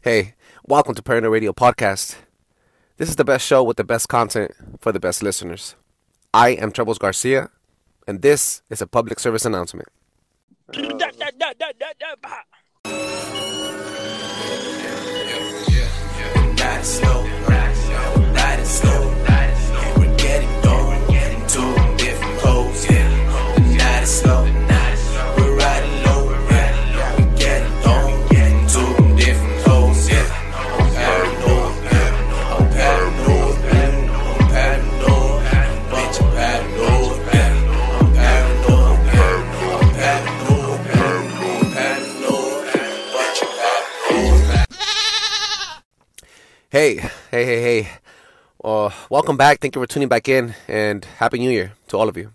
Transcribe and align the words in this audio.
Hey, 0.00 0.34
welcome 0.64 0.94
to 0.94 1.02
Paranoid 1.02 1.32
Radio 1.32 1.52
Podcast. 1.52 2.14
This 2.98 3.08
is 3.08 3.16
the 3.16 3.24
best 3.24 3.44
show 3.44 3.64
with 3.64 3.76
the 3.78 3.82
best 3.82 4.08
content 4.08 4.52
for 4.78 4.92
the 4.92 5.00
best 5.00 5.24
listeners. 5.24 5.74
I 6.32 6.50
am 6.50 6.70
Troubles 6.70 6.98
Garcia, 6.98 7.50
and 8.06 8.22
this 8.22 8.62
is 8.70 8.80
a 8.80 8.86
public 8.86 9.18
service 9.18 9.44
announcement. 9.44 9.88
Hey, 46.78 46.94
hey, 47.32 47.44
hey, 47.44 47.60
hey. 47.60 47.88
Uh, 48.62 48.90
welcome 49.10 49.36
back. 49.36 49.58
Thank 49.58 49.74
you 49.74 49.82
for 49.82 49.86
tuning 49.88 50.08
back 50.08 50.28
in, 50.28 50.54
and 50.68 51.04
Happy 51.04 51.36
New 51.40 51.50
Year 51.50 51.72
to 51.88 51.98
all 51.98 52.08
of 52.08 52.16
you. 52.16 52.32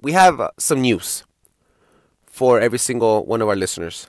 We 0.00 0.10
have 0.10 0.40
uh, 0.40 0.50
some 0.58 0.80
news 0.80 1.22
for 2.26 2.58
every 2.58 2.80
single 2.80 3.24
one 3.24 3.40
of 3.40 3.48
our 3.48 3.54
listeners. 3.54 4.08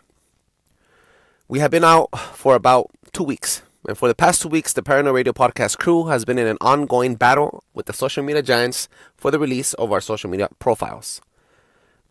We 1.47 1.59
have 1.59 1.69
been 1.69 1.83
out 1.83 2.09
for 2.33 2.55
about 2.55 2.89
two 3.13 3.23
weeks, 3.23 3.61
and 3.87 3.95
for 3.95 4.07
the 4.07 4.15
past 4.15 4.41
two 4.41 4.49
weeks, 4.49 4.73
the 4.73 4.81
Paranoid 4.81 5.13
Radio 5.13 5.33
Podcast 5.33 5.77
crew 5.77 6.07
has 6.07 6.25
been 6.25 6.39
in 6.39 6.47
an 6.47 6.57
ongoing 6.59 7.13
battle 7.13 7.63
with 7.75 7.85
the 7.85 7.93
social 7.93 8.23
media 8.23 8.41
giants 8.41 8.89
for 9.15 9.29
the 9.29 9.37
release 9.37 9.75
of 9.75 9.91
our 9.91 10.01
social 10.01 10.31
media 10.31 10.49
profiles. 10.57 11.21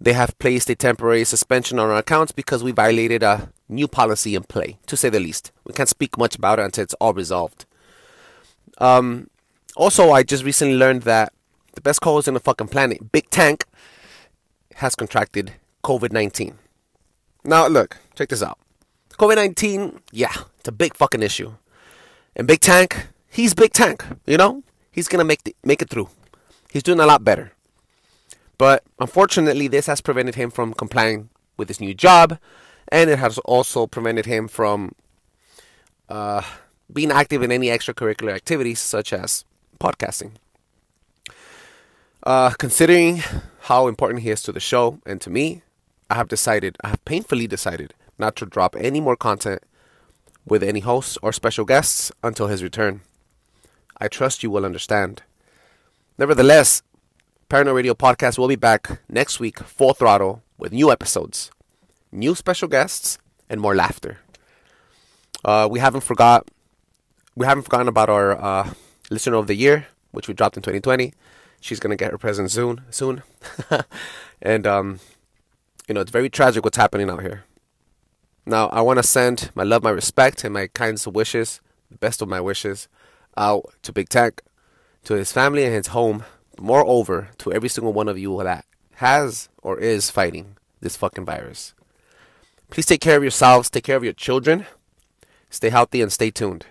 They 0.00 0.12
have 0.12 0.38
placed 0.38 0.70
a 0.70 0.76
temporary 0.76 1.24
suspension 1.24 1.80
on 1.80 1.90
our 1.90 1.96
accounts 1.96 2.30
because 2.30 2.62
we 2.62 2.70
violated 2.70 3.24
a 3.24 3.50
new 3.68 3.88
policy 3.88 4.34
in 4.34 4.44
play, 4.44 4.78
to 4.86 4.96
say 4.96 5.08
the 5.08 5.20
least. 5.20 5.52
We 5.64 5.72
can't 5.74 5.88
speak 5.88 6.16
much 6.18 6.36
about 6.36 6.58
it 6.58 6.64
until 6.64 6.84
it's 6.84 6.94
all 6.94 7.12
resolved. 7.12 7.66
Um, 8.78 9.28
also, 9.76 10.10
I 10.10 10.22
just 10.22 10.44
recently 10.44 10.76
learned 10.76 11.02
that 11.02 11.32
the 11.74 11.80
best 11.80 12.00
co-host 12.00 12.28
in 12.28 12.34
the 12.34 12.40
fucking 12.40 12.68
planet, 12.68 13.12
Big 13.12 13.30
Tank, 13.30 13.64
has 14.76 14.94
contracted 14.94 15.52
COVID 15.84 16.12
19. 16.12 16.58
Now, 17.44 17.66
look, 17.66 17.98
check 18.14 18.28
this 18.28 18.42
out. 18.42 18.58
COVID 19.18 19.36
19, 19.36 20.00
yeah, 20.12 20.32
it's 20.58 20.68
a 20.68 20.72
big 20.72 20.94
fucking 20.94 21.22
issue. 21.22 21.54
And 22.36 22.46
Big 22.46 22.60
Tank, 22.60 23.08
he's 23.28 23.54
Big 23.54 23.72
Tank, 23.72 24.04
you 24.26 24.36
know? 24.36 24.62
He's 24.92 25.08
gonna 25.08 25.24
make, 25.24 25.44
the, 25.44 25.54
make 25.64 25.82
it 25.82 25.90
through. 25.90 26.08
He's 26.72 26.82
doing 26.82 27.00
a 27.00 27.06
lot 27.06 27.24
better. 27.24 27.52
But 28.58 28.82
unfortunately, 28.98 29.68
this 29.68 29.86
has 29.86 30.00
prevented 30.00 30.34
him 30.34 30.50
from 30.50 30.74
complying 30.74 31.30
with 31.56 31.68
his 31.68 31.80
new 31.80 31.94
job, 31.94 32.38
and 32.90 33.10
it 33.10 33.18
has 33.18 33.38
also 33.38 33.86
prevented 33.86 34.26
him 34.26 34.48
from 34.48 34.94
uh, 36.08 36.42
being 36.92 37.10
active 37.10 37.42
in 37.42 37.52
any 37.52 37.68
extracurricular 37.68 38.34
activities 38.34 38.80
such 38.80 39.12
as 39.12 39.44
podcasting. 39.78 40.32
Uh, 42.22 42.50
considering 42.50 43.22
how 43.62 43.86
important 43.86 44.22
he 44.22 44.30
is 44.30 44.42
to 44.42 44.52
the 44.52 44.60
show 44.60 44.98
and 45.06 45.20
to 45.20 45.30
me, 45.30 45.62
I 46.10 46.14
have 46.14 46.28
decided, 46.28 46.76
I 46.82 46.88
have 46.88 47.04
painfully 47.04 47.46
decided, 47.46 47.94
not 48.18 48.34
to 48.36 48.46
drop 48.46 48.74
any 48.78 49.00
more 49.00 49.16
content 49.16 49.62
with 50.46 50.62
any 50.62 50.80
hosts 50.80 51.18
or 51.22 51.32
special 51.32 51.64
guests 51.64 52.10
until 52.22 52.46
his 52.46 52.62
return. 52.62 53.02
I 54.00 54.08
trust 54.08 54.42
you 54.42 54.50
will 54.50 54.64
understand. 54.64 55.22
Nevertheless, 56.16 56.82
Paranoid 57.48 57.76
Radio 57.76 57.94
Podcast 57.94 58.38
will 58.38 58.48
be 58.48 58.56
back 58.56 59.00
next 59.08 59.40
week, 59.40 59.58
full 59.60 59.94
throttle, 59.94 60.42
with 60.56 60.72
new 60.72 60.90
episodes, 60.90 61.50
new 62.12 62.34
special 62.34 62.68
guests, 62.68 63.18
and 63.48 63.60
more 63.60 63.74
laughter. 63.74 64.18
Uh, 65.44 65.68
we 65.70 65.80
haven't 65.80 66.02
forgot, 66.02 66.48
we 67.34 67.46
haven't 67.46 67.62
forgotten 67.62 67.88
about 67.88 68.10
our 68.10 68.40
uh, 68.40 68.72
listener 69.10 69.36
of 69.36 69.46
the 69.46 69.54
year, 69.54 69.86
which 70.10 70.28
we 70.28 70.34
dropped 70.34 70.56
in 70.56 70.62
2020. 70.62 71.12
She's 71.60 71.80
gonna 71.80 71.96
get 71.96 72.12
her 72.12 72.18
present 72.18 72.50
soon, 72.50 72.82
soon, 72.90 73.22
and 74.42 74.66
um, 74.66 75.00
you 75.88 75.94
know 75.94 76.00
it's 76.00 76.10
very 76.10 76.30
tragic 76.30 76.64
what's 76.64 76.76
happening 76.76 77.10
out 77.10 77.22
here. 77.22 77.44
Now, 78.48 78.68
I 78.68 78.80
want 78.80 78.98
to 78.98 79.02
send 79.02 79.50
my 79.54 79.62
love, 79.62 79.82
my 79.82 79.90
respect, 79.90 80.42
and 80.42 80.54
my 80.54 80.68
kindest 80.68 81.06
wishes, 81.06 81.60
the 81.90 81.98
best 81.98 82.22
of 82.22 82.28
my 82.28 82.40
wishes, 82.40 82.88
out 83.36 83.74
to 83.82 83.92
Big 83.92 84.08
Tank, 84.08 84.40
to 85.04 85.14
his 85.14 85.32
family 85.32 85.64
and 85.64 85.74
his 85.74 85.88
home. 85.88 86.24
Moreover, 86.58 87.28
to 87.38 87.52
every 87.52 87.68
single 87.68 87.92
one 87.92 88.08
of 88.08 88.18
you 88.18 88.42
that 88.42 88.64
has 88.94 89.48
or 89.62 89.78
is 89.78 90.10
fighting 90.10 90.56
this 90.80 90.96
fucking 90.96 91.26
virus. 91.26 91.74
Please 92.70 92.86
take 92.86 93.00
care 93.00 93.16
of 93.16 93.22
yourselves, 93.22 93.70
take 93.70 93.84
care 93.84 93.96
of 93.96 94.04
your 94.04 94.12
children, 94.12 94.66
stay 95.50 95.70
healthy, 95.70 96.02
and 96.02 96.12
stay 96.12 96.30
tuned. 96.30 96.66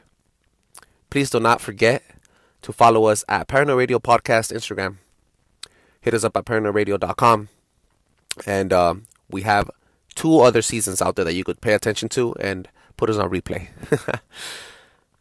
Please 1.09 1.29
do 1.29 1.39
not 1.39 1.61
forget 1.61 2.03
to 2.61 2.71
follow 2.71 3.05
us 3.05 3.23
at 3.27 3.47
Paranoid 3.47 3.77
Radio 3.77 3.99
Podcast 3.99 4.53
Instagram. 4.53 4.97
Hit 6.01 6.13
us 6.13 6.23
up 6.23 6.37
at 6.37 6.45
paranoidradio.com. 6.45 7.49
And 8.45 8.71
um, 8.71 9.07
we 9.29 9.41
have 9.41 9.71
two 10.15 10.39
other 10.39 10.61
seasons 10.61 11.01
out 11.01 11.15
there 11.15 11.25
that 11.25 11.33
you 11.33 11.43
could 11.43 11.61
pay 11.61 11.73
attention 11.73 12.09
to 12.09 12.35
and 12.35 12.67
put 12.95 13.09
us 13.09 13.17
on 13.17 13.29
replay. 13.29 13.69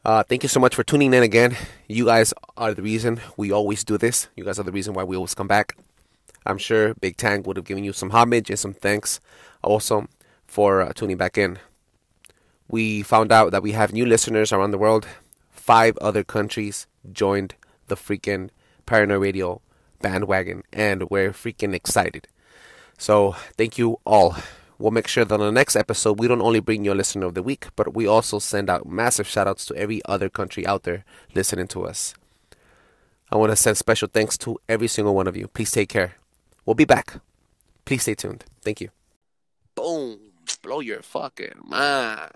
uh, 0.04 0.22
thank 0.24 0.42
you 0.42 0.48
so 0.48 0.60
much 0.60 0.74
for 0.74 0.84
tuning 0.84 1.14
in 1.14 1.22
again. 1.22 1.56
You 1.88 2.06
guys 2.06 2.34
are 2.56 2.74
the 2.74 2.82
reason 2.82 3.20
we 3.36 3.50
always 3.50 3.84
do 3.84 3.96
this. 3.96 4.28
You 4.36 4.44
guys 4.44 4.58
are 4.58 4.64
the 4.64 4.72
reason 4.72 4.92
why 4.92 5.04
we 5.04 5.16
always 5.16 5.34
come 5.34 5.48
back. 5.48 5.76
I'm 6.44 6.58
sure 6.58 6.94
Big 6.94 7.16
Tank 7.16 7.46
would 7.46 7.56
have 7.56 7.66
given 7.66 7.84
you 7.84 7.92
some 7.92 8.10
homage 8.10 8.50
and 8.50 8.58
some 8.58 8.74
thanks 8.74 9.20
also 9.62 10.08
for 10.46 10.80
uh, 10.80 10.92
tuning 10.94 11.16
back 11.16 11.36
in. 11.38 11.58
We 12.68 13.02
found 13.02 13.32
out 13.32 13.52
that 13.52 13.62
we 13.62 13.72
have 13.72 13.92
new 13.92 14.06
listeners 14.06 14.52
around 14.52 14.70
the 14.72 14.78
world. 14.78 15.06
Five 15.50 15.96
other 15.98 16.24
countries 16.24 16.86
joined 17.12 17.54
the 17.88 17.96
freaking 17.96 18.50
Paranoid 18.86 19.20
Radio 19.20 19.60
bandwagon, 20.00 20.62
and 20.72 21.08
we're 21.10 21.32
freaking 21.32 21.74
excited. 21.74 22.28
So, 22.98 23.32
thank 23.56 23.78
you 23.78 24.00
all. 24.04 24.36
We'll 24.78 24.90
make 24.90 25.08
sure 25.08 25.24
that 25.24 25.34
on 25.34 25.40
the 25.40 25.52
next 25.52 25.74
episode, 25.74 26.18
we 26.18 26.28
don't 26.28 26.42
only 26.42 26.60
bring 26.60 26.84
you 26.84 26.92
a 26.92 26.94
listener 26.94 27.26
of 27.26 27.34
the 27.34 27.42
week, 27.42 27.68
but 27.76 27.94
we 27.94 28.06
also 28.06 28.38
send 28.38 28.68
out 28.68 28.86
massive 28.86 29.26
shout 29.26 29.46
outs 29.46 29.64
to 29.66 29.74
every 29.76 30.02
other 30.04 30.28
country 30.28 30.66
out 30.66 30.82
there 30.82 31.04
listening 31.34 31.66
to 31.68 31.86
us. 31.86 32.14
I 33.30 33.36
want 33.36 33.52
to 33.52 33.56
send 33.56 33.76
special 33.76 34.08
thanks 34.12 34.36
to 34.38 34.58
every 34.68 34.88
single 34.88 35.14
one 35.14 35.26
of 35.26 35.36
you. 35.36 35.48
Please 35.48 35.70
take 35.70 35.88
care. 35.88 36.16
We'll 36.64 36.74
be 36.74 36.84
back. 36.84 37.20
Please 37.84 38.02
stay 38.02 38.14
tuned. 38.14 38.44
Thank 38.62 38.80
you. 38.80 38.95
Blow 40.66 40.80
your 40.80 41.00
fucking 41.00 41.60
mind. 41.62 42.32